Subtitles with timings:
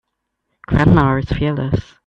[0.67, 1.93] Grandma is fearless.